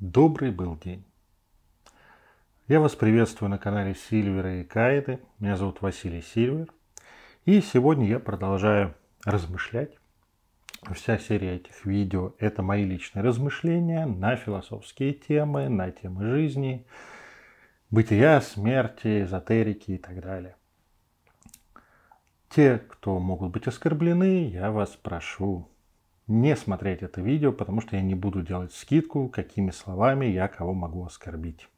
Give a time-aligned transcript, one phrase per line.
[0.00, 1.04] Добрый был день.
[2.68, 5.18] Я вас приветствую на канале Сильвера и Каиды.
[5.40, 6.72] Меня зовут Василий Сильвер.
[7.46, 9.98] И сегодня я продолжаю размышлять.
[10.92, 16.86] Вся серия этих видео– это мои личные размышления на философские темы, на темы жизни,
[17.90, 20.54] бытия, смерти, эзотерики и так далее.
[22.50, 25.68] Те, кто могут быть оскорблены, я вас прошу
[26.28, 30.74] не смотреть это видео, потому что я не буду делать скидку, какими словами я кого
[30.74, 31.68] могу оскорбить.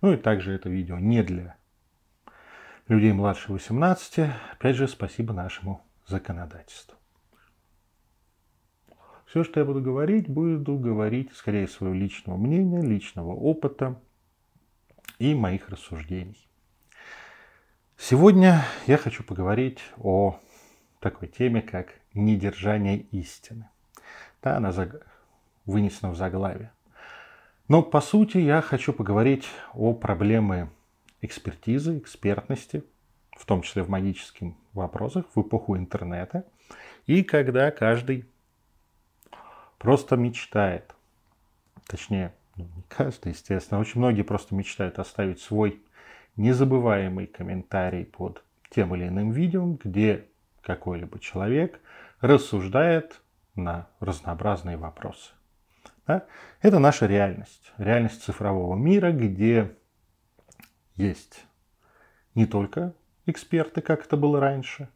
[0.00, 1.56] Ну и также это видео не для
[2.88, 4.30] людей младше 18.
[4.52, 6.96] Опять же, спасибо нашему законодательству.
[9.26, 14.00] Все, что я буду говорить, буду говорить, скорее, своего личного мнения, личного опыта
[15.18, 16.48] и моих рассуждений.
[17.98, 20.38] Сегодня я хочу поговорить о
[21.00, 23.68] такой теме, как недержание истины.
[24.42, 25.06] Да, она заг...
[25.64, 26.72] вынесена в заглавие.
[27.68, 30.70] Но по сути я хочу поговорить о проблеме
[31.20, 32.84] экспертизы, экспертности,
[33.36, 36.44] в том числе в магических вопросах, в эпоху интернета,
[37.06, 38.26] и когда каждый
[39.78, 40.94] просто мечтает,
[41.86, 45.82] точнее, ну, не каждый, естественно, очень многие просто мечтают оставить свой
[46.36, 50.26] незабываемый комментарий под тем или иным видео, где
[50.66, 51.80] какой-либо человек
[52.20, 53.22] рассуждает
[53.54, 55.32] на разнообразные вопросы.
[56.06, 56.26] Да?
[56.60, 59.76] Это наша реальность, реальность цифрового мира, где
[60.96, 61.46] есть
[62.34, 62.94] не только
[63.26, 64.88] эксперты, как это было раньше,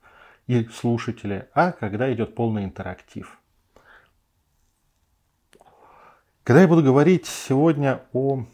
[0.49, 3.39] и слушатели, а когда идет полный интерактив.
[6.43, 8.45] Когда я буду говорить сегодня о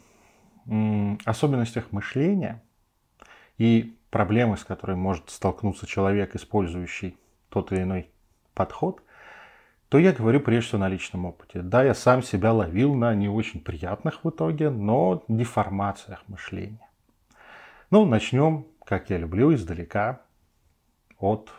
[1.25, 2.61] особенностях мышления
[3.57, 7.17] и проблемы, с которой может столкнуться человек, использующий
[7.49, 8.09] тот или иной
[8.53, 9.01] подход,
[9.89, 11.61] то я говорю прежде всего на личном опыте.
[11.61, 16.87] Да, я сам себя ловил на не очень приятных в итоге, но деформациях мышления.
[17.89, 20.21] Ну, начнем, как я люблю, издалека,
[21.19, 21.51] от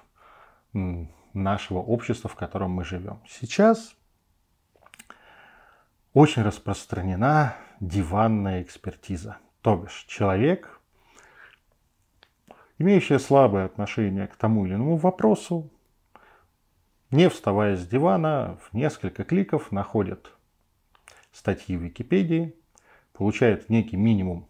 [1.33, 3.21] нашего общества, в котором мы живем.
[3.29, 3.95] Сейчас
[6.13, 9.39] очень распространена диванная экспертиза.
[9.63, 10.78] То бишь, человек
[12.79, 15.71] имеющая слабое отношение к тому или иному вопросу,
[17.11, 20.33] не вставая с дивана, в несколько кликов находит
[21.33, 22.55] статьи в Википедии,
[23.13, 24.47] получает некий минимум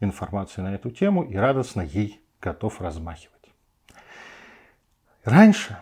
[0.00, 3.32] информации на эту тему и радостно ей готов размахивать.
[5.24, 5.78] Раньше,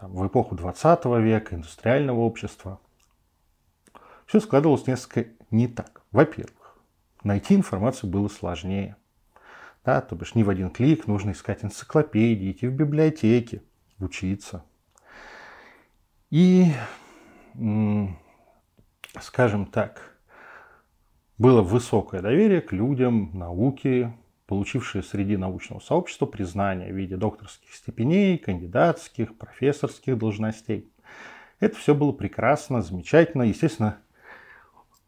[0.00, 2.80] в эпоху 20 века, индустриального общества,
[4.24, 6.02] все складывалось несколько не так.
[6.10, 6.78] Во-первых,
[7.22, 8.96] найти информацию было сложнее.
[9.84, 13.62] Да, то бишь не в один клик, нужно искать энциклопедии, идти в библиотеки,
[13.98, 14.64] учиться.
[16.28, 16.66] И,
[19.20, 20.18] скажем так,
[21.38, 24.12] было высокое доверие к людям науки,
[24.46, 30.92] получившие среди научного сообщества признание в виде докторских степеней, кандидатских, профессорских должностей.
[31.58, 33.44] Это все было прекрасно, замечательно.
[33.44, 33.98] Естественно,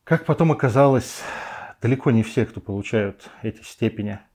[0.05, 1.21] как потом оказалось,
[1.83, 4.19] далеко не все, кто получают эти степени–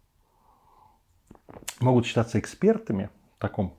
[1.79, 3.77] могут считаться экспертами в таком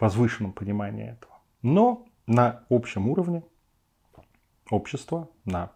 [0.00, 1.34] возвышенном понимании этого.
[1.62, 3.42] Но на общем уровне
[4.70, 5.72] общества, на,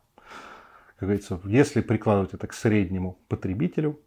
[0.96, 4.00] как говорится, если прикладывать это к среднему потребителю,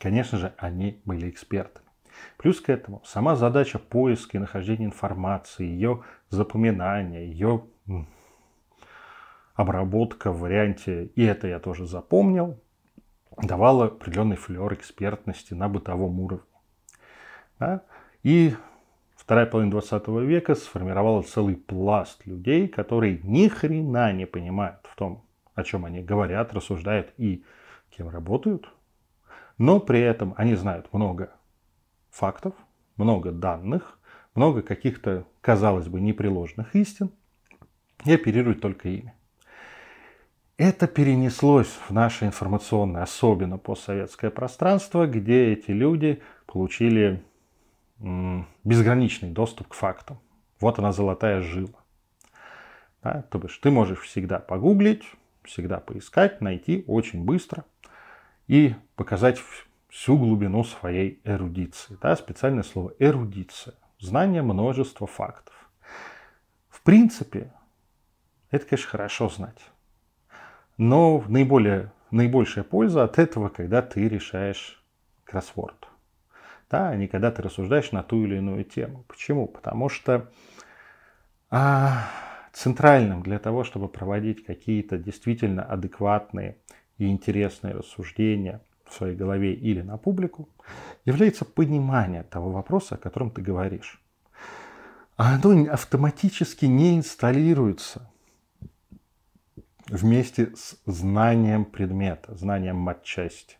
[0.00, 1.86] конечно же, они были экспертами.
[2.36, 7.64] Плюс к этому сама задача поиска и нахождения информации, ее запоминания, ее
[9.54, 12.60] обработка в варианте «и это я тоже запомнил»,
[13.42, 16.44] давала определенный флер экспертности на бытовом уровне.
[17.60, 17.82] Да?
[18.24, 18.56] И
[19.14, 25.24] вторая половина 20 века сформировала целый пласт людей, которые ни хрена не понимают в том,
[25.54, 27.44] о чем они говорят, рассуждают и
[27.90, 28.68] кем работают,
[29.58, 31.32] но при этом они знают много
[32.10, 32.54] фактов,
[32.96, 33.98] много данных,
[34.34, 37.10] много каких-то, казалось бы, непреложных истин
[38.04, 39.12] и оперируют только ими.
[40.56, 47.22] Это перенеслось в наше информационное, особенно постсоветское пространство, где эти люди получили
[48.00, 50.18] безграничный доступ к фактам.
[50.58, 51.78] Вот она золотая жила.
[53.02, 55.04] Да, то бишь ты можешь всегда погуглить,
[55.42, 57.64] всегда поискать, найти очень быстро
[58.46, 59.40] и показать
[59.88, 61.98] всю глубину своей эрудиции.
[62.00, 63.74] Да, специальное слово эрудиция.
[63.98, 65.54] Знание множества фактов.
[66.68, 67.52] В принципе,
[68.50, 69.60] это, конечно, хорошо знать.
[70.78, 74.82] Но наиболее, наибольшая польза от этого, когда ты решаешь
[75.24, 75.89] кроссворд
[76.70, 79.04] да, а не когда ты рассуждаешь на ту или иную тему.
[79.08, 79.46] Почему?
[79.48, 80.30] Потому что
[81.50, 82.04] а,
[82.52, 86.56] центральным для того, чтобы проводить какие-то действительно адекватные
[86.98, 90.48] и интересные рассуждения в своей голове или на публику,
[91.04, 94.00] является понимание того вопроса, о котором ты говоришь.
[95.16, 98.10] Оно автоматически не инсталируется
[99.88, 103.59] вместе с знанием предмета, знанием матчасти.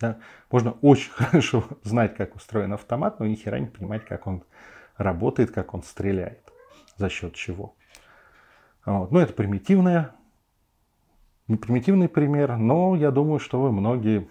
[0.00, 0.18] Да?
[0.50, 4.44] Можно очень хорошо знать, как устроен автомат, но ни хера не понимать, как он
[4.96, 6.52] работает, как он стреляет,
[6.96, 7.74] за счет чего.
[8.84, 9.10] Вот.
[9.10, 10.12] Ну, это примитивная,
[11.46, 14.28] не примитивный пример, но я думаю, что вы многие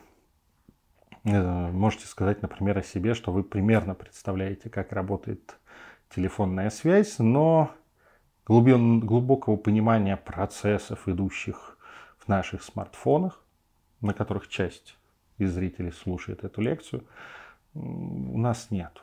[1.23, 5.57] э, можете сказать, например, о себе, что вы примерно представляете, как работает
[6.09, 7.71] телефонная связь, но
[8.45, 11.77] глубин, глубокого понимания процессов, идущих
[12.17, 13.43] в наших смартфонах,
[14.01, 14.97] на которых часть
[15.37, 17.03] из зрителей слушает эту лекцию,
[17.73, 19.01] у нас нет.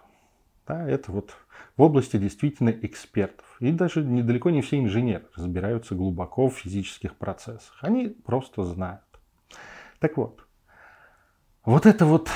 [0.66, 1.36] Да, это вот
[1.76, 3.44] в области действительно экспертов.
[3.60, 7.76] И даже недалеко не все инженеры разбираются глубоко в физических процессах.
[7.82, 9.02] Они просто знают.
[9.98, 10.46] Так вот,
[11.64, 12.30] вот эта вот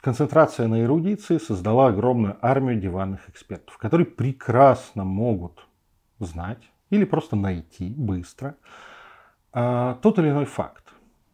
[0.00, 5.66] концентрация на эрудиции создала огромную армию диванных экспертов, которые прекрасно могут
[6.18, 8.56] знать или просто найти быстро
[9.52, 10.87] а, тот или иной факт.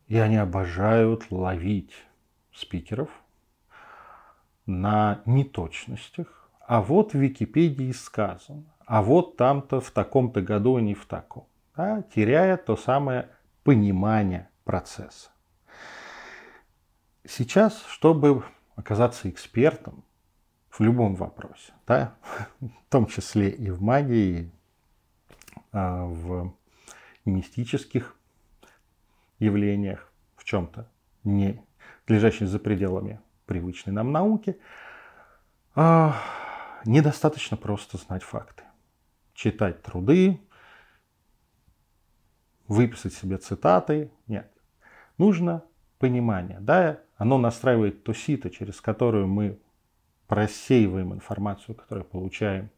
[0.06, 1.94] И они обожают ловить
[2.52, 3.08] спикеров
[4.66, 6.50] на неточностях.
[6.66, 11.46] А вот в Википедии сказано, а вот там-то в таком-то году, а не в таком.
[11.76, 13.28] Да, теряя то самое
[13.64, 15.30] понимание процесса.
[17.26, 18.44] Сейчас, чтобы
[18.76, 20.04] оказаться экспертом
[20.70, 22.14] в любом вопросе, да,
[22.60, 24.52] в том числе и в магии,
[25.72, 26.54] а, в
[27.24, 28.16] мистических
[29.38, 30.88] явлениях, в чем-то
[31.24, 31.62] не
[32.08, 34.58] лежащем за пределами привычной нам науки,
[35.74, 36.16] а,
[36.84, 38.64] недостаточно просто знать факты.
[39.34, 40.40] Читать труды,
[42.68, 44.10] выписать себе цитаты.
[44.26, 44.50] Нет.
[45.18, 45.64] Нужно
[45.98, 46.58] понимание.
[46.60, 49.58] Да, оно настраивает то сито, через которую мы
[50.26, 52.70] просеиваем информацию, которую получаем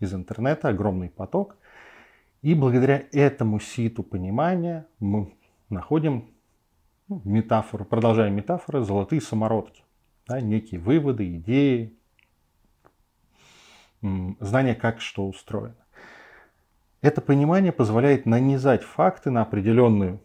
[0.00, 1.56] из интернета, огромный поток.
[2.42, 5.34] И благодаря этому ситу понимания мы
[5.68, 6.30] находим
[7.08, 9.82] ну, метафору, продолжаем метафоры, золотые самородки.
[10.26, 11.98] Да, некие выводы, идеи,
[14.00, 15.76] знание, как что устроено.
[17.02, 20.20] Это понимание позволяет нанизать факты на определенную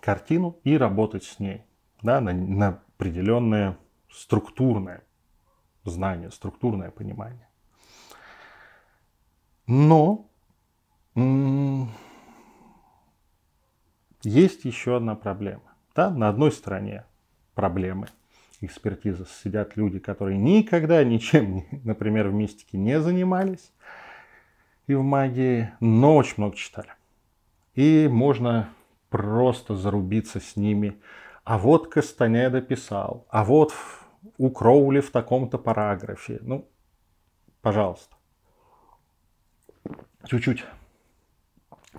[0.00, 1.62] картину и работать с ней.
[2.02, 3.78] Да, на, на определенное
[4.10, 5.02] структурное
[5.84, 7.48] знание, структурное понимание.
[9.66, 10.28] Но
[14.28, 15.62] есть еще одна проблема.
[15.94, 16.10] Да?
[16.10, 17.04] На одной стороне
[17.54, 18.08] проблемы
[18.60, 23.72] экспертизы сидят люди, которые никогда ничем, например, в мистике не занимались
[24.86, 26.90] и в магии, но очень много читали.
[27.74, 28.68] И можно
[29.10, 31.00] просто зарубиться с ними.
[31.44, 33.72] А вот Кастанеда писал, а вот
[34.36, 36.38] у Кроули в таком-то параграфе.
[36.42, 36.68] Ну,
[37.62, 38.16] пожалуйста.
[40.26, 40.64] Чуть-чуть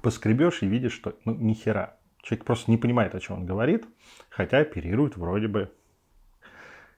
[0.02, 1.99] поскребешь и видишь, что ну ни хера.
[2.22, 3.86] Человек просто не понимает, о чем он говорит,
[4.30, 5.72] хотя оперирует вроде бы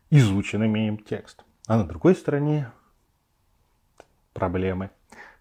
[0.10, 1.44] изученным им текст.
[1.68, 2.72] А на другой стороне
[4.34, 4.90] проблемы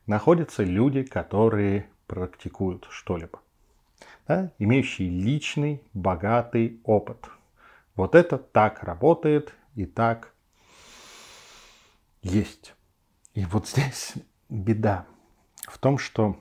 [0.06, 3.40] находятся люди, которые практикуют что-либо,
[4.26, 7.28] да, имеющие личный, богатый опыт.
[7.94, 10.32] Вот это так работает и так
[12.22, 12.74] есть.
[13.34, 14.14] И вот здесь
[14.48, 15.06] беда
[15.62, 16.36] в том, что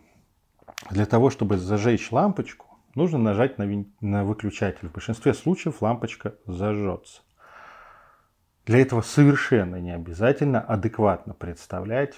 [0.90, 3.94] для того, чтобы зажечь лампочку, нужно нажать на, вин...
[4.02, 4.88] на выключатель.
[4.88, 7.22] В большинстве случаев лампочка зажжется.
[8.66, 12.16] Для этого совершенно не обязательно адекватно представлять,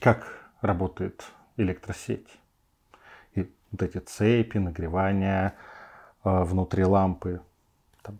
[0.00, 1.24] как работает
[1.56, 2.28] электросеть.
[3.34, 5.54] И вот эти цепи, нагревания
[6.24, 7.40] э, внутри лампы,
[8.02, 8.18] там,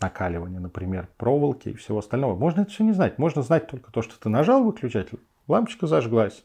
[0.00, 2.36] накаливание, например, проволоки и всего остального.
[2.36, 3.18] Можно это все не знать.
[3.18, 6.44] Можно знать только то, что ты нажал выключатель, лампочка зажглась.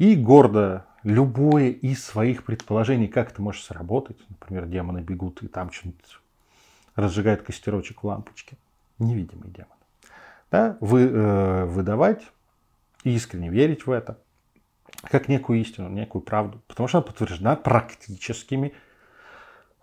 [0.00, 5.70] И гордо любое из своих предположений, как это может сработать, например, демоны бегут и там
[5.70, 6.20] что-нибудь
[6.94, 8.56] разжигают костерочек в лампочке,
[8.98, 9.76] невидимый демон,
[10.50, 12.22] да, вы, э, выдавать
[13.04, 14.18] искренне верить в это,
[15.02, 18.72] как некую истину, некую правду, потому что она подтверждена практическими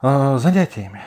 [0.01, 1.03] э, занятиями.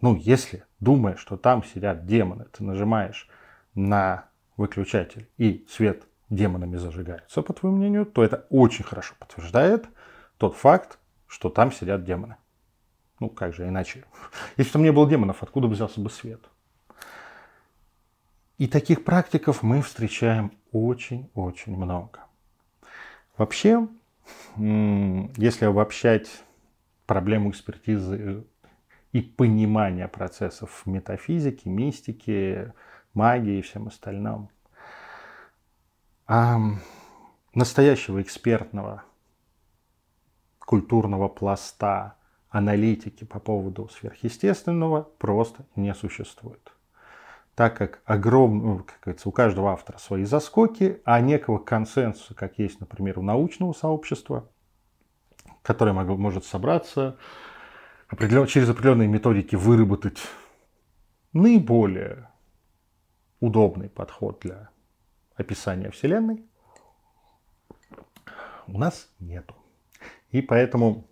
[0.00, 3.28] Ну, если, думая, что там сидят демоны, ты нажимаешь
[3.76, 4.24] на
[4.56, 9.88] выключатель и свет демонами зажигаются, по твоему мнению, то это очень хорошо подтверждает
[10.38, 12.36] тот факт, что там сидят демоны.
[13.20, 14.04] Ну, как же иначе?
[14.56, 16.40] Если там не было демонов, откуда бы взялся бы свет?
[18.58, 22.20] И таких практиков мы встречаем очень-очень много.
[23.36, 23.88] Вообще,
[24.56, 26.44] если обобщать
[27.06, 28.44] проблему экспертизы
[29.12, 32.72] и понимания процессов метафизики, мистики,
[33.12, 34.50] магии и всем остальном,
[36.26, 36.58] а
[37.54, 39.04] настоящего экспертного
[40.58, 42.16] культурного пласта
[42.48, 46.72] аналитики по поводу сверхъестественного просто не существует.
[47.54, 52.58] Так как огромно, ну, как говорится, у каждого автора свои заскоки, а некого консенсуса, как
[52.58, 54.48] есть, например, у научного сообщества,
[55.62, 57.16] которое может собраться,
[58.08, 60.18] определен, через определенные методики выработать
[61.32, 62.28] наиболее
[63.38, 64.70] удобный подход для
[65.36, 66.44] описания Вселенной,
[68.66, 69.54] у нас нету.
[70.30, 71.06] И поэтому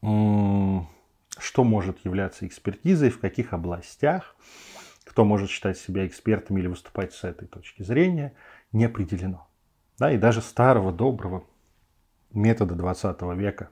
[0.00, 4.36] что может являться экспертизой, в каких областях–
[5.16, 8.34] кто может считать себя экспертом или выступать с этой точки зрения,
[8.70, 9.48] не определено.
[9.98, 11.46] Да, и даже старого доброго
[12.34, 13.70] метода 20 века,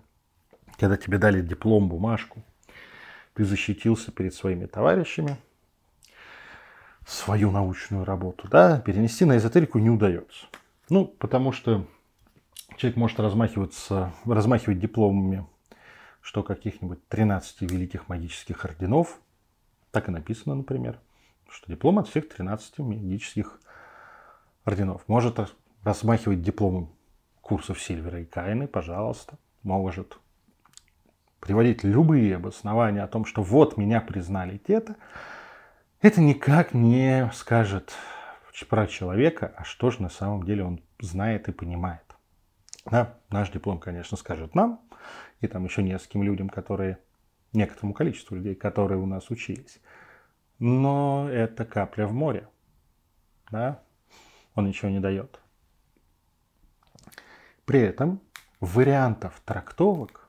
[0.78, 2.42] когда тебе дали диплом, бумажку,
[3.34, 5.36] ты защитился перед своими товарищами,
[7.06, 10.46] свою научную работу, да, перенести на эзотерику не удается.
[10.88, 11.87] Ну, потому что
[12.76, 15.46] человек может размахиваться, размахивать дипломами,
[16.20, 19.18] что каких-нибудь 13 великих магических орденов,
[19.90, 20.99] так и написано, например–
[21.54, 23.61] что диплом от всех 13 магических
[24.64, 25.02] орденов.
[25.06, 25.38] Может
[25.84, 26.90] размахивать дипломом
[27.40, 29.38] курсов Сильвера и Кайны, пожалуйста.
[29.62, 30.18] Может
[31.38, 34.96] приводить любые обоснования о том, что вот меня признали где-то.
[36.04, 37.94] Это никак не скажет
[38.68, 42.04] про человека, а что же на самом деле он знает и понимает.
[42.84, 44.82] Да, наш диплом, конечно, скажет нам,
[45.40, 46.99] и там еще нескольким людям, которые,
[47.54, 49.80] некоторому количеству людей, которые у нас учились
[50.58, 52.49] но это капля в море.
[53.50, 53.82] Да?
[54.54, 55.40] Он ничего не дает.
[57.64, 58.20] При этом
[58.61, 60.28] вариантов трактовок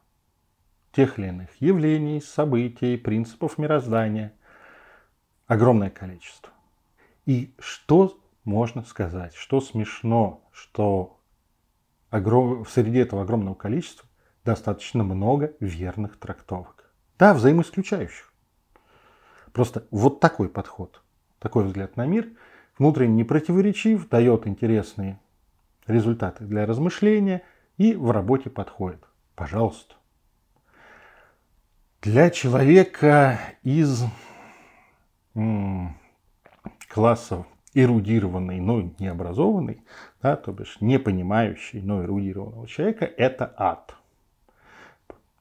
[0.91, 4.33] тех или иных явлений, событий, принципов мироздания
[5.47, 6.51] огромное количество.
[7.25, 11.19] И что можно сказать, что смешно, что
[12.09, 12.65] огром...
[12.65, 14.07] среди этого огромного количества
[14.43, 16.91] достаточно много верных трактовок.
[17.17, 18.31] Да, взаимоисключающих.
[19.51, 21.01] Просто вот такой подход,
[21.39, 22.29] такой взгляд на мир,
[22.77, 25.19] внутренне не противоречив, дает интересные
[25.87, 27.41] результаты для размышления
[27.77, 29.03] и в работе подходит.
[29.35, 29.95] Пожалуйста.
[32.01, 34.03] Для человека из
[36.87, 39.81] классов эрудированный, но не образованный,
[40.21, 43.95] да, то бишь не понимающий, но эрудированного человека, это ад.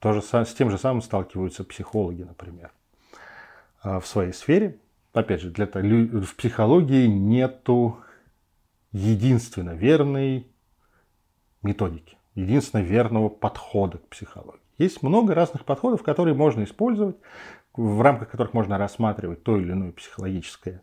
[0.01, 2.73] Тоже с тем же самым сталкиваются психологи, например.
[3.83, 4.79] А, в своей сфере.
[5.13, 7.99] Опять же, для в психологии нету
[8.91, 10.49] единственно верной
[11.63, 14.61] методики, единственно верного подхода к психологии.
[14.77, 17.17] Есть много разных подходов, которые можно использовать,
[17.75, 20.83] в рамках которых можно рассматривать то или иное психологическое,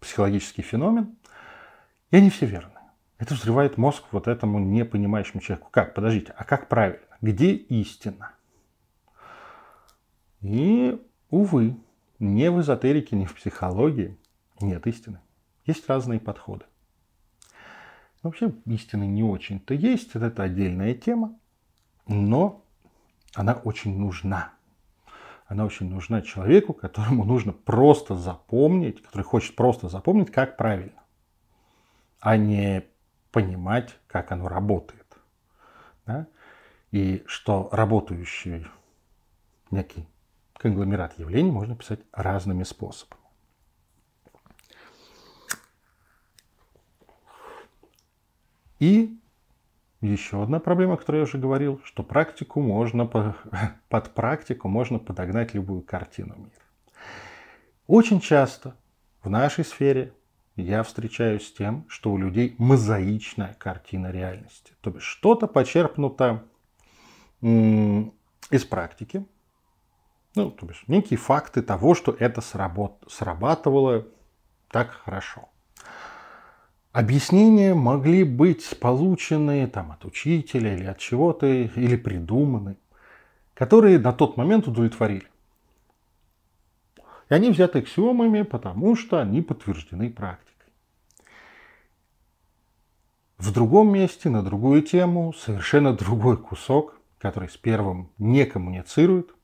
[0.00, 1.16] психологический феномен,
[2.10, 2.70] и они все верны.
[3.18, 5.68] Это взрывает мозг вот этому непонимающему человеку.
[5.70, 5.94] Как?
[5.94, 7.00] Подождите, а как правильно?
[7.20, 8.32] Где истина?
[10.42, 11.76] И Увы,
[12.20, 14.16] ни в эзотерике, ни в психологии
[14.60, 15.20] нет истины.
[15.64, 16.64] Есть разные подходы.
[18.22, 21.38] Вообще истины не очень-то есть, это отдельная тема,
[22.06, 22.64] но
[23.34, 24.54] она очень нужна.
[25.46, 31.02] Она очень нужна человеку, которому нужно просто запомнить, который хочет просто запомнить, как правильно,
[32.20, 32.84] а не
[33.30, 35.06] понимать, как оно работает.
[36.04, 36.26] Да?
[36.90, 38.66] И что работающий
[39.70, 40.08] некий
[40.54, 43.20] конгломерат явлений можно писать разными способами.
[48.78, 49.18] И
[50.00, 53.06] еще одна проблема, о которой я уже говорил, что практику можно,
[53.88, 56.50] под практику можно подогнать любую картину мира.
[57.86, 58.76] Очень часто
[59.22, 60.12] в нашей сфере
[60.56, 64.72] я встречаюсь с тем, что у людей мозаичная картина реальности.
[64.80, 66.44] То есть что-то почерпнуто
[67.42, 69.26] из практики,
[70.34, 73.02] ну, то есть некие факты того, что это сработ...
[73.08, 74.06] срабатывало
[74.68, 75.48] так хорошо.
[76.96, 82.78] Объяснения могли быть получены там, от учителя или от чего-то, или придуманы,
[83.52, 85.28] которые на тот момент удовлетворили.
[87.28, 90.72] И они взяты аксиомами, потому что они подтверждены практикой.
[93.36, 99.35] В другом месте, на другую тему, совершенно другой кусок, который с первым не коммуницирует,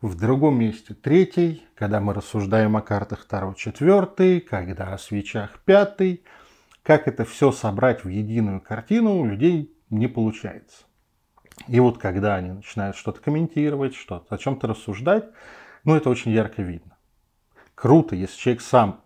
[0.00, 6.24] в другом месте третий, когда мы рассуждаем о картах Таро четвертый, когда о свечах пятый,
[6.82, 10.84] как это все собрать в единую картину, у людей не получается.
[11.68, 15.26] И вот когда они начинают что-то комментировать, что-то о чем-то рассуждать,
[15.84, 16.96] ну это очень ярко видно.
[17.74, 19.00] Круто, если человек сам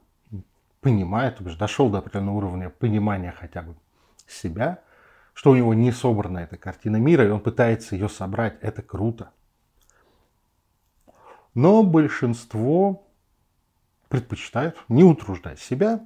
[0.80, 3.74] понимает, дошел до определенного уровня понимания хотя бы
[4.28, 4.80] себя,
[5.32, 8.58] что у него не собрана эта картина мира, и он пытается ее собрать.
[8.60, 9.30] Это круто.
[11.54, 13.06] Но большинство
[14.08, 16.00] предпочитают не утруждать себя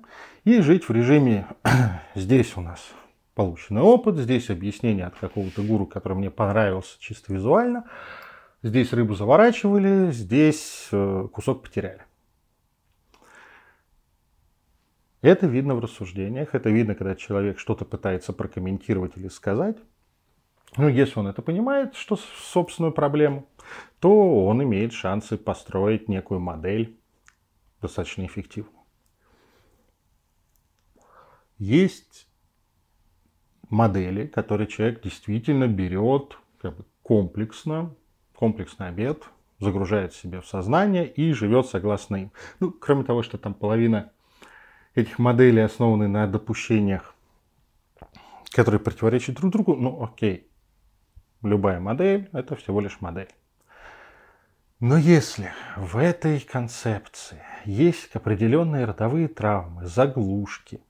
[0.45, 1.47] и жить в режиме
[2.15, 2.87] «здесь у нас
[3.35, 7.85] полученный опыт, здесь объяснение от какого-то гуру, который мне понравился чисто визуально,
[8.63, 12.03] здесь рыбу заворачивали, здесь э, кусок потеряли».
[15.21, 19.77] Это видно в рассуждениях, это видно, когда человек что-то пытается прокомментировать или сказать.
[20.77, 23.47] Ну, если он это понимает, что собственную проблему,
[24.01, 26.99] то он имеет шансы построить некую модель
[27.81, 28.79] достаточно эффективно.
[31.59, 32.29] Есть
[33.69, 37.95] модели, которые человек действительно берет как бы комплексно,
[38.35, 39.25] комплексный обед,
[39.61, 42.33] загружает себе в сознание и живет согласно им.
[42.61, 44.13] Ну, кроме того, что там половина
[44.95, 47.15] этих моделей основаны на допущениях,
[48.51, 50.49] которые противоречат друг другу, ну окей,
[51.43, 53.29] любая модель– это всего лишь модель.
[54.81, 60.81] Но если в этой концепции есть определенные родовые травмы, заглушки,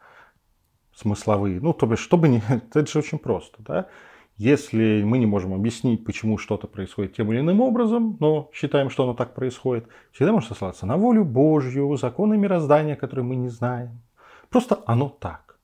[0.95, 2.43] смысловые, ну, то бишь, чтобы не...
[2.49, 3.89] Это же очень просто, да?
[4.37, 9.05] Если мы не можем объяснить, почему что-то происходит тем или иным образом, но считаем, что
[9.05, 14.03] оно так происходит, всегда можно сослаться на волю Божью, законы мироздания, которые мы не знаем.
[14.51, 15.59] Просто оно так.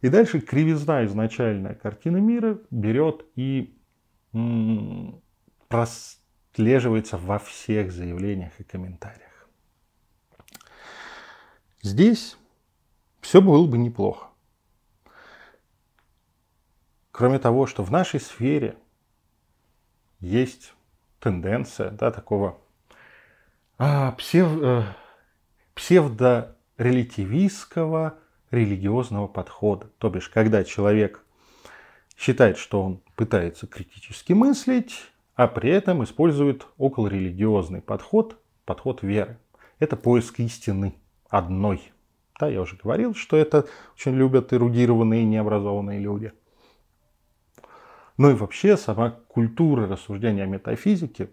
[0.00, 3.78] И дальше кривизна изначальная картина мира берет и
[5.72, 9.48] прослеживается во всех заявлениях и комментариях.
[11.80, 12.36] Здесь
[13.22, 14.26] все было бы неплохо.
[17.10, 18.76] Кроме того, что в нашей сфере
[20.20, 20.74] есть
[21.20, 22.60] тенденция да, такого
[23.78, 24.82] а, псев, э,
[25.74, 28.18] псевдорелятивистского
[28.50, 29.86] религиозного подхода.
[29.96, 31.24] То бишь, когда человек
[32.18, 39.38] считает, что он пытается критически мыслить, а при этом использует околорелигиозный подход, подход веры.
[39.78, 40.94] Это поиск истины
[41.28, 41.92] одной.
[42.38, 46.32] Да, я уже говорил, что это очень любят эрудированные необразованные люди.
[48.18, 51.30] Ну и вообще сама культура рассуждения о метафизике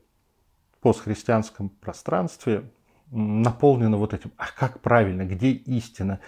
[0.74, 2.72] в постхристианском пространстве
[3.12, 6.20] наполнена вот этим, а как правильно, где истина?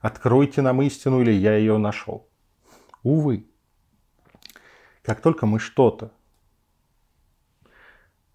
[0.00, 2.28] Откройте нам истину или я ее нашел.
[3.02, 3.46] Увы,
[5.02, 6.12] как только мы что-то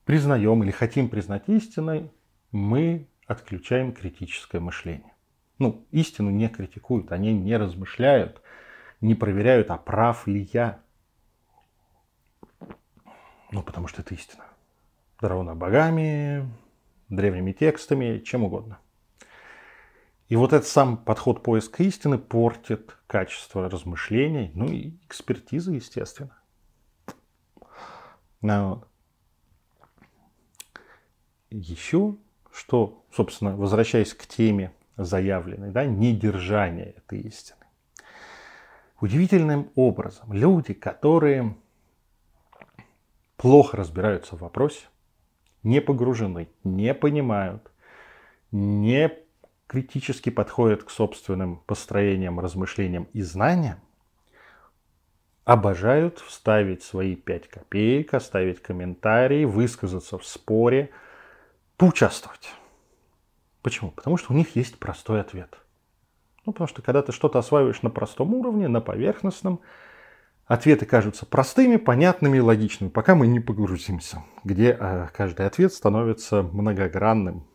[0.06, 2.12] признаем или хотим признать истиной,
[2.52, 5.14] мы отключаем критическое мышление.
[5.58, 8.42] Ну, истину не критикуют, они не размышляют,
[9.00, 10.82] не проверяют, а прав ли я.
[13.52, 14.44] Ну, потому что это истина.
[15.20, 16.50] Дарована богами,
[17.10, 18.80] древними текстами, чем угодно.
[20.30, 26.38] И вот этот сам подход поиска истины портит качество размышлений, ну и экспертизы, естественно.
[28.42, 28.86] Ну,
[31.52, 32.16] еще,
[32.52, 37.58] что, собственно, возвращаясь к теме заявленной, да, недержания этой истины.
[39.00, 41.56] Удивительным образом люди, которые
[43.38, 44.86] плохо разбираются в вопросе,
[45.64, 47.72] не погружены, не понимают,
[48.52, 49.12] не
[49.68, 53.80] критически подходят к собственным построениям, размышлениям и знаниям,
[55.46, 60.92] обожают вставить свои пять копеек, оставить комментарий, высказаться в споре,
[61.82, 62.54] поучаствовать.
[63.64, 63.90] Почему?
[63.90, 65.58] Потому что у них есть простой ответ.
[66.46, 69.62] Ну, потому что когда ты что-то осваиваешь на простом уровне, на поверхностном,
[70.46, 76.44] Ответы кажутся простыми, понятными и логичными, пока мы не погрузимся, где э, каждый ответ становится
[76.44, 77.48] многогранным,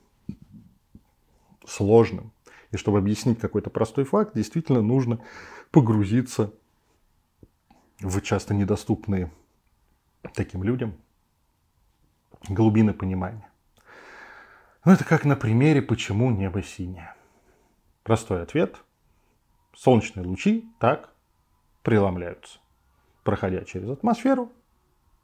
[1.67, 2.33] сложным.
[2.71, 5.21] И чтобы объяснить какой-то простой факт, действительно нужно
[5.71, 6.55] погрузиться
[8.01, 9.31] в часто недоступные
[10.35, 10.95] таким людям
[12.49, 13.51] глубины понимания.
[14.87, 17.15] Ну, это как на примере, почему небо синее.
[18.05, 18.77] Простой ответ.
[19.75, 21.11] Солнечные лучи так
[21.83, 22.61] преломляются
[23.27, 24.53] проходя через атмосферу,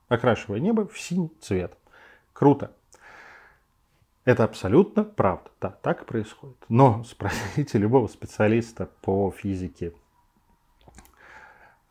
[0.08, 1.78] окрашивая небо в синий цвет.
[2.32, 2.72] Круто.
[4.24, 5.50] Это абсолютно правда.
[5.60, 6.56] Да, так происходит.
[6.68, 9.92] Но спросите любого специалиста по физике,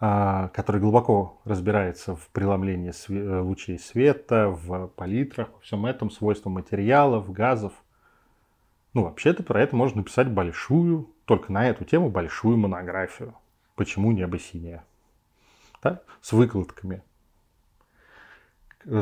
[0.01, 2.91] который глубоко разбирается в преломлении
[3.39, 7.71] лучей света, в палитрах, во всем этом, свойствах материалов, газов.
[8.93, 13.35] Ну, вообще-то про это можно написать большую, только на эту тему большую монографию.
[13.75, 14.83] Почему небо синее?
[15.83, 16.01] Да?
[16.19, 17.03] С выкладками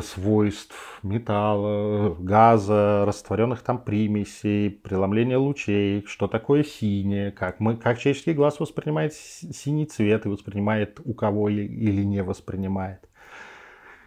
[0.02, 8.34] свойств металла, газа, растворенных там примесей, преломления лучей, что такое синее, как, мы, как человеческий
[8.34, 13.08] глаз воспринимает синий цвет и воспринимает у кого или не воспринимает.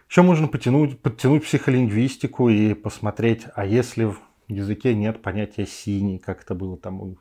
[0.08, 6.42] Еще можно потянуть, подтянуть психолингвистику и посмотреть, а если в языке нет понятия синий, как
[6.42, 7.16] это было там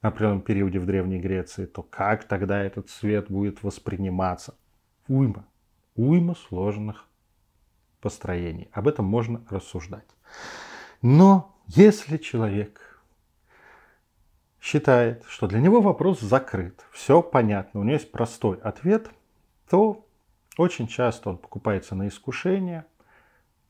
[0.00, 4.54] на определенном периоде в Древней Греции, то как тогда этот цвет будет восприниматься?
[5.06, 5.44] Уйма,
[5.96, 7.09] уйма сложных
[8.00, 8.68] построений.
[8.72, 10.08] Об этом можно рассуждать.
[11.02, 13.02] Но если человек
[14.60, 19.10] считает, что для него вопрос закрыт, все понятно, у него есть простой ответ,
[19.68, 20.06] то
[20.58, 22.84] очень часто он покупается на искушение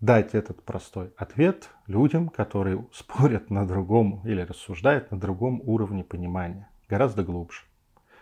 [0.01, 6.69] дать этот простой ответ людям, которые спорят на другом или рассуждают на другом уровне понимания,
[6.89, 7.63] гораздо глубже.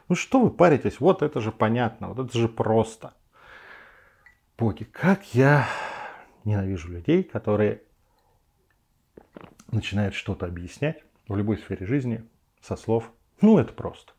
[0.09, 3.15] Ну что вы паритесь, вот это же понятно, вот это же просто.
[4.59, 5.67] Боги, как я
[6.45, 7.83] ненавижу людей, которые
[9.71, 12.25] начинают что-то объяснять в любой сфере жизни
[12.61, 14.13] со слов «ну это просто».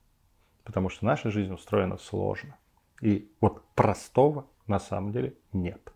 [0.64, 2.58] Потому что наша жизнь устроена сложно.
[3.02, 5.92] И вот простого на самом деле нет.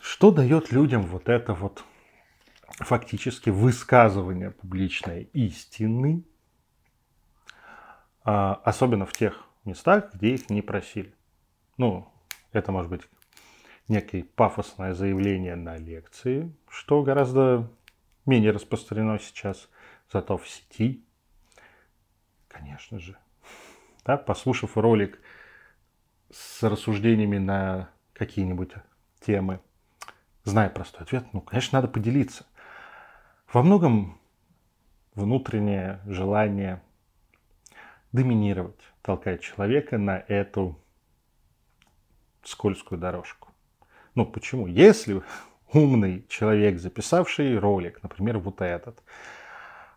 [0.00, 1.84] Что дает людям вот это вот
[2.78, 6.24] фактически высказывание публичной истины,
[8.24, 11.14] а, особенно в тех местах, где их не просили.
[11.76, 12.08] Ну,
[12.52, 13.02] это может быть
[13.88, 17.70] некое пафосное заявление на лекции, что гораздо
[18.24, 19.68] менее распространено сейчас,
[20.12, 21.04] зато в сети,
[22.48, 23.16] конечно же.
[24.04, 25.20] Да, послушав ролик
[26.30, 28.72] с рассуждениями на какие-нибудь
[29.20, 29.60] темы,
[30.44, 32.46] зная простой ответ, ну, конечно, надо поделиться.
[33.52, 34.18] Во многом
[35.14, 36.82] внутреннее желание
[38.12, 40.78] доминировать толкает человека на эту
[42.42, 43.45] скользкую дорожку.
[44.16, 44.66] Ну почему?
[44.66, 45.22] Если
[45.72, 49.02] умный человек, записавший ролик, например, вот этот,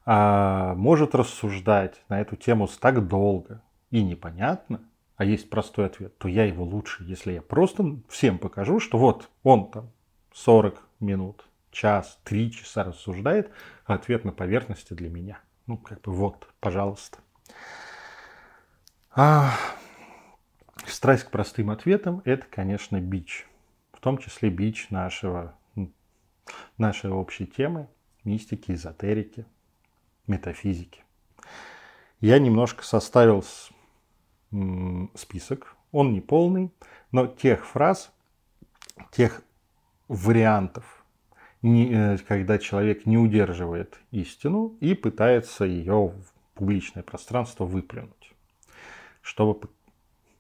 [0.06, 4.82] а, может рассуждать на эту тему так долго и непонятно,
[5.16, 9.30] а есть простой ответ, то я его лучше, если я просто всем покажу, что вот
[9.44, 9.90] он там
[10.34, 13.50] 40 минут, час, три часа рассуждает,
[13.86, 15.40] а ответ на поверхности для меня.
[15.66, 17.20] Ну, как бы вот, пожалуйста.
[19.12, 19.54] А,
[20.86, 23.49] страсть к простым ответам– это, конечно, бич
[24.00, 25.54] в том числе бич нашего,
[26.78, 27.90] нашей общей темы
[28.24, 29.46] мистики, эзотерики,
[30.26, 31.04] метафизики.
[32.22, 33.44] Я немножко составил
[35.16, 36.72] список, он не полный,
[37.12, 38.14] но тех фраз,
[39.12, 39.42] тех
[40.08, 41.04] вариантов,
[41.62, 48.32] э, когда человек не удерживает истину и пытается ее в публичное пространство выплюнуть,
[49.22, 49.70] чтобы,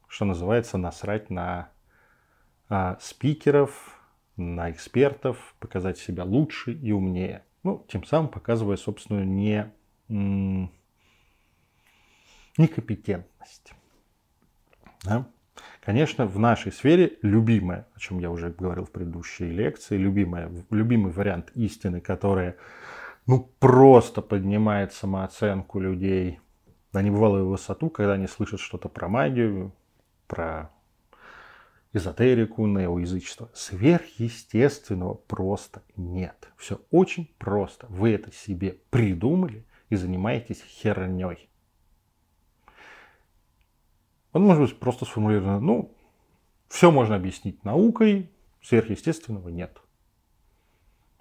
[0.08, 1.70] что называется, насрать на
[2.70, 4.00] а, спикеров,
[4.38, 7.44] на экспертов, показать себя лучше и умнее.
[7.64, 9.70] Ну, тем самым показывая собственную не,
[12.58, 13.74] некомпетентность.
[15.04, 15.28] Да?
[15.82, 21.12] Конечно, в нашей сфере любимое, о чем я уже говорил в предыдущей лекции, любимое, любимый
[21.12, 22.56] вариант истины, которая
[23.26, 26.40] ну, просто поднимает самооценку людей
[26.94, 29.74] на небывалую высоту, когда они слышат что-то про магию,
[30.28, 30.72] про
[31.94, 33.50] эзотерику, неоязычество.
[33.54, 36.50] Сверхъестественного просто нет.
[36.58, 37.88] Все очень просто.
[37.88, 41.50] Вы это себе придумали и занимаетесь херней.
[44.32, 45.96] Он может быть просто сформулировано, ну,
[46.68, 48.30] все можно объяснить наукой,
[48.62, 49.82] сверхъестественного нет.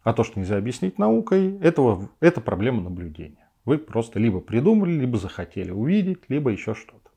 [0.02, 3.48] А то, что нельзя объяснить наукой, этого, это проблема наблюдения.
[3.64, 7.10] Вы просто либо придумали, либо захотели увидеть, либо еще что-то.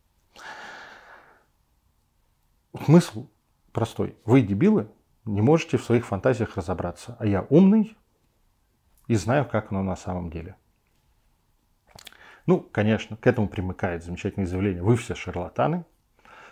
[2.86, 3.28] Смысл
[3.71, 4.15] простой.
[4.25, 4.88] Вы, дебилы,
[5.25, 7.15] не можете в своих фантазиях разобраться.
[7.19, 7.95] А я умный
[9.07, 10.55] и знаю, как оно на самом деле.
[12.45, 14.81] Ну, конечно, к этому примыкает замечательное заявление.
[14.81, 15.86] Вы все шарлатаны.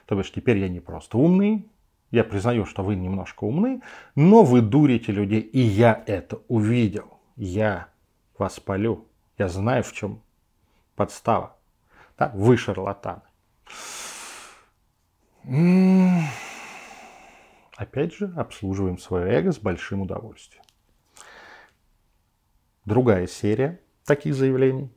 [0.05, 1.69] То бишь, теперь я не просто умный.
[2.11, 3.81] Я признаю, что вы немножко умны,
[4.15, 5.41] но вы дурите людей.
[5.41, 7.19] И я это увидел.
[7.35, 7.89] Я
[8.37, 9.05] вас полю.
[9.37, 10.21] Я знаю, в чем
[10.95, 11.55] подстава.
[12.17, 12.31] Да?
[12.33, 13.21] Вы шарлатаны.
[17.79, 20.65] Опять же, обслуживаем свое эго с большим удовольствием.
[22.83, 24.91] Другая серия таких заявлений.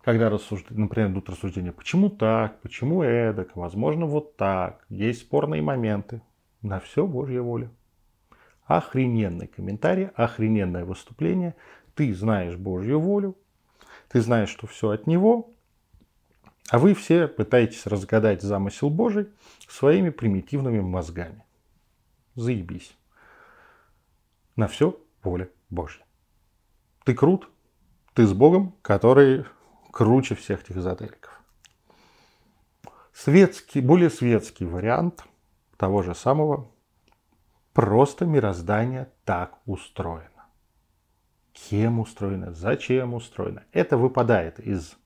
[0.00, 6.20] Когда рассуждают, например, идут рассуждения, почему так, почему эдак, возможно вот так, есть спорные моменты.
[6.62, 7.70] На все Божья воля.
[8.64, 11.54] охрененный комментарий, охрененное выступление.
[11.94, 13.36] Ты знаешь Божью волю,
[14.08, 15.52] ты знаешь, что все от Него,
[16.70, 19.28] а вы все пытаетесь разгадать замысел Божий
[19.68, 21.44] своими примитивными мозгами.
[22.34, 22.96] Заебись.
[24.56, 26.04] На все воля Божья.
[27.04, 27.48] Ты крут,
[28.14, 29.44] ты с Богом, который
[29.90, 31.40] круче всех этих эзотериков.
[33.12, 35.24] Светский, более светский вариант
[35.76, 36.70] того же самого.
[37.72, 40.46] Просто мироздание так устроено.
[41.52, 43.64] Кем устроено, зачем устроено.
[43.72, 44.96] Это выпадает из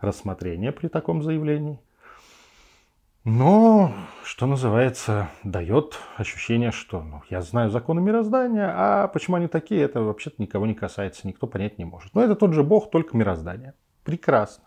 [0.00, 1.80] рассмотрения при таком заявлении.
[3.24, 9.82] Но, что называется, дает ощущение, что ну, я знаю законы мироздания, а почему они такие,
[9.82, 12.14] это вообще-то никого не касается, никто понять не может.
[12.14, 13.74] Но это тот же Бог, только мироздание.
[14.04, 14.64] Прекрасно.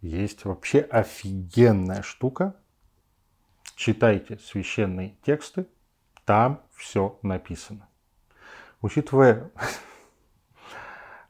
[0.00, 2.56] Есть вообще офигенная штука.
[3.76, 5.66] Читайте священные тексты,
[6.24, 7.88] там все написано.
[8.80, 9.50] Учитывая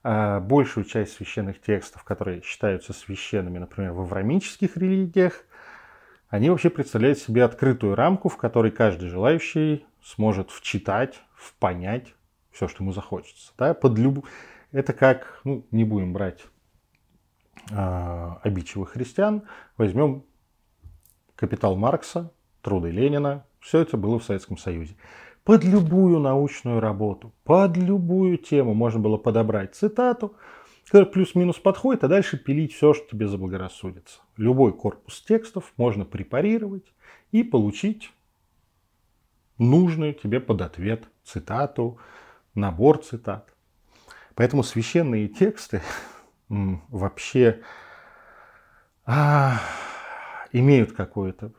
[0.05, 5.45] большую часть священных текстов, которые считаются священными, например, в аврамических религиях,
[6.29, 12.15] они вообще представляют себе открытую рамку, в которой каждый желающий сможет вчитать, впонять
[12.51, 13.53] все, что ему захочется.
[13.57, 13.73] Да?
[13.75, 14.27] Под люб...
[14.73, 16.45] Это как, ну, не будем брать
[17.71, 19.45] э, обидчивых христиан,
[19.77, 20.25] возьмем
[21.37, 24.97] «Капитал Маркса», «Труды Ленина», все это было в Советском Союзе
[25.45, 30.35] под любую научную работу, под любую тему можно было подобрать цитату,
[30.87, 34.21] которая плюс-минус подходит, а дальше пилить все, что тебе заблагорассудится.
[34.37, 36.93] Любой корпус текстов можно препарировать
[37.31, 38.11] и получить
[39.59, 41.99] нужную тебе под ответ цитату,
[42.55, 43.53] набор цитат.
[44.35, 45.83] Поэтому священные тексты
[46.49, 47.61] вообще
[49.05, 49.61] а,
[50.53, 51.53] имеют какое-то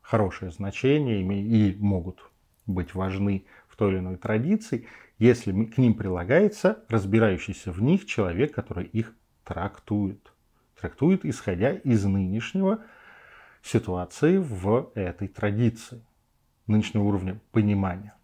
[0.00, 2.22] хорошее значение и могут
[2.66, 4.86] быть важны в той или иной традиции,
[5.18, 10.32] если к ним прилагается разбирающийся в них человек, который их трактует.
[10.80, 12.80] Трактует, исходя из нынешнего
[13.62, 16.02] ситуации в этой традиции,
[16.66, 18.14] нынешнего уровня понимания.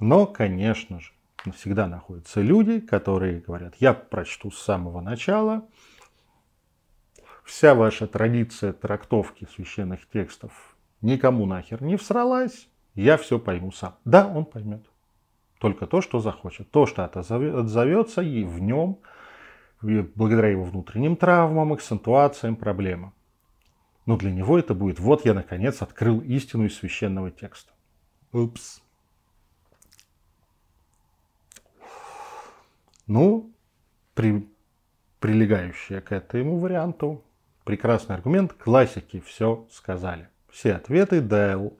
[0.00, 1.12] Но, конечно же,
[1.54, 5.68] всегда находятся люди, которые говорят, я прочту с самого начала,
[7.44, 13.96] вся ваша традиция трактовки священных текстов никому нахер не всралась, я все пойму сам.
[14.04, 14.84] Да, он поймет.
[15.58, 16.70] Только то, что захочет.
[16.70, 19.00] То, что отзовется и в нем,
[19.80, 23.14] благодаря его внутренним травмам, акцентуациям, проблемам.
[24.06, 27.72] Но для него это будет, вот я наконец открыл истину из священного текста.
[28.32, 28.82] Упс.
[33.06, 33.52] Ну,
[34.14, 34.48] при,
[35.20, 37.24] прилегающие к этому варианту,
[37.64, 40.28] прекрасный аргумент, классики все сказали.
[40.50, 41.76] Все ответы дал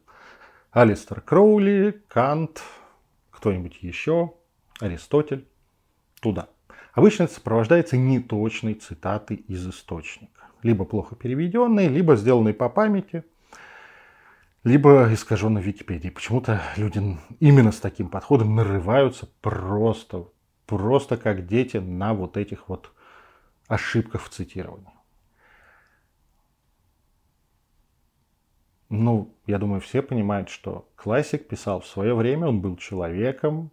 [0.79, 2.63] Алистер Кроули, Кант,
[3.33, 4.35] кто-нибудь еще,
[4.79, 5.49] Аристотель,
[6.21, 6.51] туда.
[6.93, 10.45] Обычно это сопровождается неточной цитатой из источника.
[10.63, 13.25] Либо плохо переведенной, либо сделанной по памяти,
[14.63, 16.11] либо искаженной в Википедии.
[16.11, 17.03] Почему-то люди
[17.41, 20.29] именно с таким подходом нарываются просто,
[20.65, 22.93] просто как дети на вот этих вот
[23.67, 24.98] ошибках в цитировании.
[28.89, 33.71] Ну, я думаю, все понимают, что классик писал в свое время, он был человеком,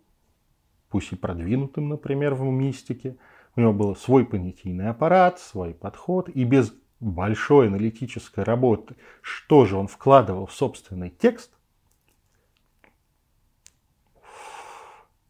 [0.89, 3.15] пусть и продвинутым, например, в мистике.
[3.55, 9.77] У него был свой понятийный аппарат, свой подход, и без большой аналитической работы, что же
[9.77, 11.51] он вкладывал в собственный текст,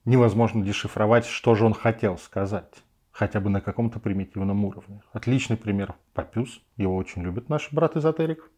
[0.04, 2.74] невозможно дешифровать, что же он хотел сказать,
[3.12, 5.04] хотя бы на каком-то примитивном уровне.
[5.14, 8.50] Отличный пример Папюс, его очень любят наши брат-эзотерик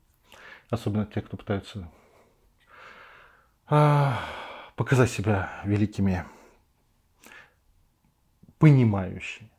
[0.69, 1.89] особенно те, кто пытаются
[4.75, 6.23] показать себя великими,
[8.59, 9.49] понимающими.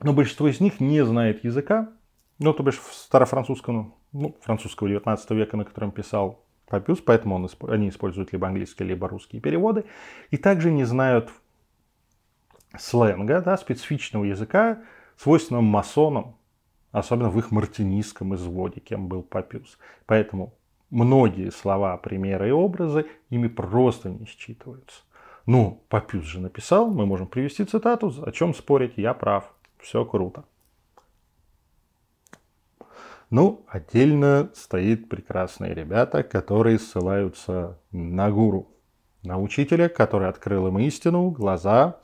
[0.00, 1.92] Но большинство из них не знает языка,
[2.38, 7.88] ну, то бишь старофранцузского, ну, французского 19 века, на котором писал Папюс, поэтому он, они
[7.90, 9.84] используют либо английские, либо русские переводы,
[10.30, 11.30] и также не знают
[12.78, 14.82] сленга, да, специфичного языка,
[15.16, 16.36] свойственного масонам,
[16.94, 19.78] особенно в их мартинистском изводе, кем был Папюс.
[20.06, 20.54] Поэтому
[20.90, 25.02] многие слова, примеры и образы ими просто не считываются.
[25.44, 30.44] Ну, Папюс же написал, мы можем привести цитату, о чем спорить, я прав, все круто.
[33.28, 38.68] Ну, отдельно стоит прекрасные ребята, которые ссылаются на гуру,
[39.24, 41.98] на учителя, который открыл им истину, глаза.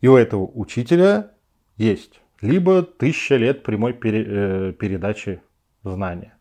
[0.00, 1.30] И у этого учителя
[1.76, 5.40] есть либо тысяча лет прямой пере, э, передачи
[5.82, 6.36] знания.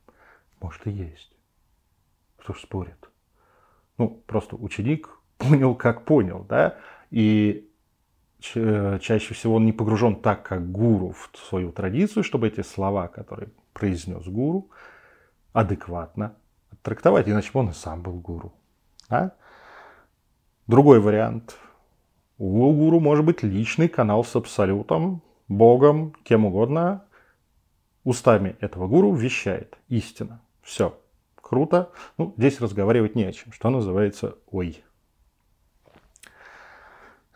[0.61, 1.31] Может и есть.
[2.37, 3.09] кто спорит.
[3.97, 6.77] Ну, просто ученик понял, как понял, да,
[7.09, 7.69] и
[8.39, 13.49] чаще всего он не погружен так, как гуру в свою традицию, чтобы эти слова, которые
[13.73, 14.69] произнес гуру,
[15.53, 16.35] адекватно
[16.83, 18.53] трактовать, иначе бы он и сам был гуру.
[19.09, 19.35] Да?
[20.67, 21.57] Другой вариант.
[22.37, 27.05] У гуру может быть личный канал с абсолютом, Богом, кем угодно.
[28.03, 30.41] Устами этого гуру вещает истина.
[30.61, 30.99] Все.
[31.35, 31.91] Круто.
[32.17, 33.51] Ну, здесь разговаривать не о чем.
[33.51, 34.83] Что называется, ой.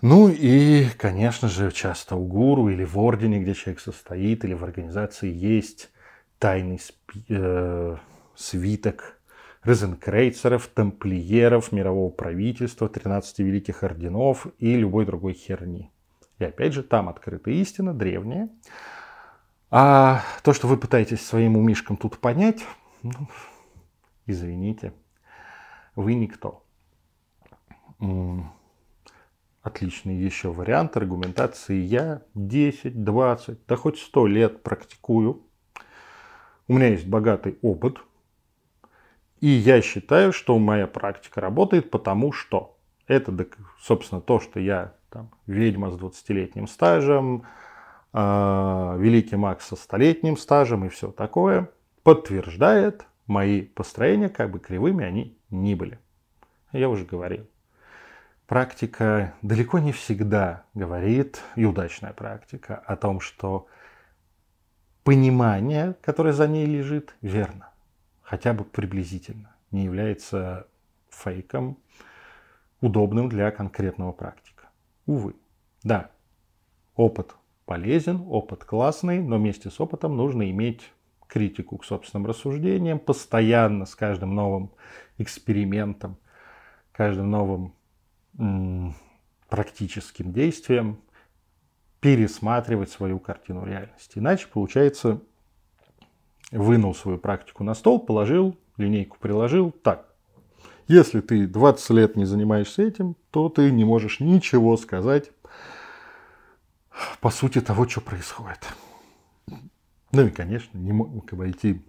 [0.01, 4.63] Ну и, конечно же, часто у гуру или в ордене, где человек состоит, или в
[4.63, 5.91] организации есть
[6.39, 6.79] тайный
[7.27, 7.97] э,
[8.35, 9.19] свиток
[9.63, 15.91] розенкрейцеров, тамплиеров, мирового правительства, 13 великих орденов и любой другой херни.
[16.39, 18.49] И опять же, там открыта истина, древняя.
[19.69, 22.65] А то, что вы пытаетесь своим умишкам тут понять,
[23.03, 23.27] ну,
[24.25, 24.93] извините,
[25.95, 26.63] вы никто.
[29.61, 31.75] Отличный еще вариант аргументации.
[31.75, 35.45] Я 10, 20, да хоть 100 лет практикую.
[36.67, 37.97] У меня есть богатый опыт.
[39.41, 43.35] И я считаю, что моя практика работает, потому что это,
[43.79, 47.43] собственно, то, что я там, ведьма с 20-летним стажем,
[48.13, 51.69] э, великий маг со столетним стажем и все такое,
[52.03, 55.99] подтверждает мои построения, как бы кривыми они ни были.
[56.71, 57.47] Я уже говорил
[58.49, 63.67] практика далеко не всегда говорит, и удачная практика, о том, что
[65.03, 67.69] понимание, которое за ней лежит, верно.
[68.23, 69.55] Хотя бы приблизительно.
[69.69, 70.65] Не является
[71.11, 71.77] фейком,
[72.81, 74.58] удобным для конкретного практика.
[75.09, 75.33] Увы.
[75.81, 76.11] Да,
[76.95, 77.33] опыт
[77.65, 80.83] полезен, опыт классный, но вместе с опытом нужно иметь
[81.25, 84.69] критику к собственным рассуждениям, постоянно с каждым новым
[85.17, 86.15] экспериментом,
[86.91, 87.73] каждым новым
[89.49, 90.99] практическим действием
[92.01, 94.19] пересматривать свою картину реальности.
[94.19, 95.21] Иначе получается,
[96.51, 99.71] вынул свою практику на стол, положил, линейку приложил.
[99.71, 100.08] Так,
[100.89, 105.31] если ты 20 лет не занимаешься этим, то ты не можешь ничего сказать
[107.21, 108.67] по сути того, что происходит.
[110.11, 111.85] Ну и, конечно, не мог обойти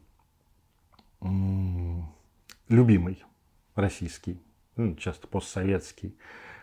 [2.69, 3.25] любимый
[3.75, 4.39] российский
[4.77, 6.17] ну, часто постсоветский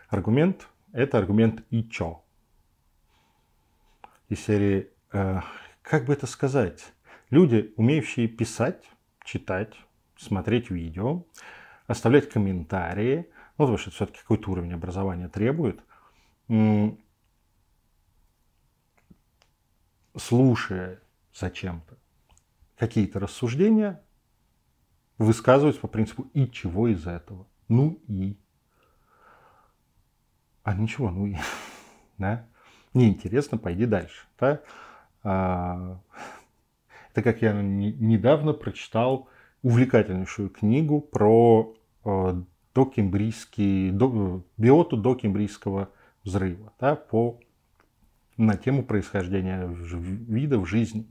[0.08, 2.22] аргумент, это аргумент «и чё?».
[4.28, 5.40] Из серии, э,
[5.82, 6.92] как бы это сказать,
[7.30, 8.84] люди, умеющие писать,
[9.24, 9.74] читать,
[10.16, 11.24] смотреть видео,
[11.88, 15.80] оставлять комментарии, ну, потому что это все-таки какой-то уровень образования требует,
[20.16, 21.00] слушая
[21.34, 21.96] зачем-то
[22.76, 24.00] какие-то рассуждения,
[25.16, 27.46] высказывать по принципу «и чего из этого?».
[27.66, 28.38] Ну и?
[30.62, 31.36] А ничего, ну и.
[32.18, 32.46] Да?
[32.94, 34.26] Неинтересно, пойди дальше.
[34.38, 34.60] Да?
[35.22, 36.00] А,
[37.10, 39.28] это как я недавно прочитал
[39.62, 41.74] увлекательнейшую книгу про
[42.74, 45.90] докембрийский, до, биоту докембрийского
[46.24, 47.40] взрыва да, по,
[48.36, 51.06] на тему происхождения вида в жизни.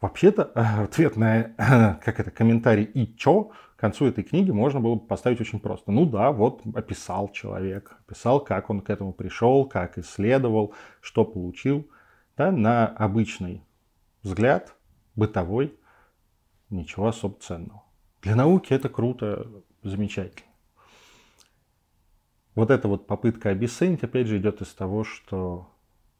[0.00, 5.06] Вообще-то ответ на как это, комментарий «и чё?» к концу этой книги можно было бы
[5.06, 5.90] поставить очень просто.
[5.90, 11.88] Ну да, вот описал человек, описал, как он к этому пришел, как исследовал, что получил.
[12.36, 13.62] Да, на обычный
[14.22, 14.74] взгляд,
[15.16, 15.74] бытовой,
[16.68, 17.82] ничего особо ценного.
[18.22, 19.48] Для науки это круто,
[19.82, 20.50] замечательно.
[22.54, 25.72] Вот эта вот попытка обесценить, опять же, идет из того, что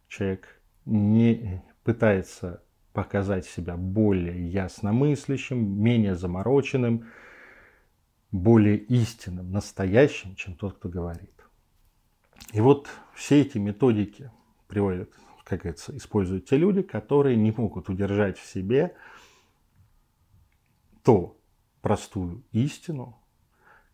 [0.08, 7.06] человек не пытается показать себя более ясномыслящим, менее замороченным,
[8.32, 11.34] более истинным, настоящим, чем тот, кто говорит.
[12.52, 14.30] И вот все эти методики
[14.66, 15.12] приводят,
[15.44, 18.96] как говорится, используют те люди, которые не могут удержать в себе
[21.02, 21.39] ту
[21.80, 23.18] простую истину,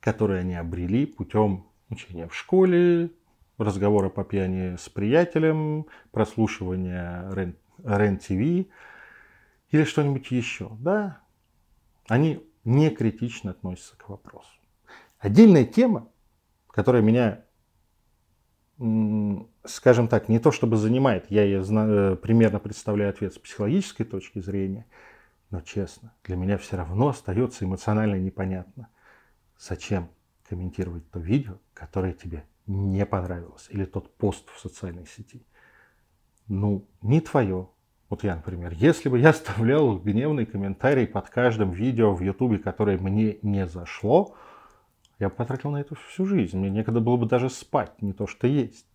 [0.00, 3.10] которую они обрели путем учения в школе,
[3.58, 7.30] разговора по пьяни с приятелем, прослушивания
[7.84, 8.68] РЕН-ТВ
[9.70, 10.70] или что-нибудь еще.
[10.80, 11.20] Да,
[12.08, 14.48] они не критично относится к вопросу.
[15.18, 16.08] Отдельная тема,
[16.68, 17.42] которая меня,
[19.64, 24.40] скажем так, не то чтобы занимает, я ее знаю, примерно представляю ответ с психологической точки
[24.40, 24.86] зрения,
[25.50, 28.88] но честно, для меня все равно остается эмоционально непонятно,
[29.58, 30.10] зачем
[30.48, 35.46] комментировать то видео, которое тебе не понравилось, или тот пост в социальной сети.
[36.48, 37.68] Ну, не твое,
[38.08, 42.98] Вот я, например, если бы я оставлял гневный комментарий под каждым видео в Ютубе, которое
[42.98, 44.36] мне не зашло,
[45.18, 46.56] я бы потратил на это всю жизнь.
[46.58, 48.86] Мне некогда было бы даже спать, не то что есть.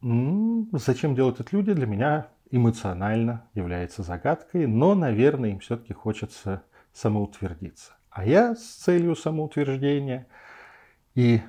[0.00, 7.96] Зачем делают это люди, для меня эмоционально является загадкой, но, наверное, им все-таки хочется самоутвердиться.
[8.10, 10.26] А я с целью самоутверждения
[11.14, 11.42] и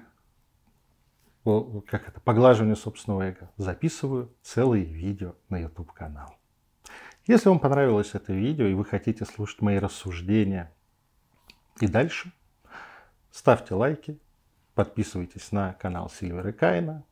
[1.44, 6.36] как это, поглаживания собственного эго записываю целые видео на YouTube канал.
[7.26, 10.72] Если вам понравилось это видео и вы хотите слушать мои рассуждения
[11.80, 12.32] и дальше,
[13.32, 14.20] ставьте лайки,
[14.76, 17.04] подписывайтесь на канал Сильвера Кайна,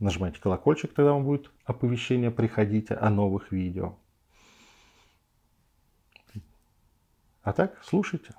[0.00, 3.96] нажимайте колокольчик, тогда вам будет оповещение приходить о новых видео.
[7.42, 8.34] А так, слушайте.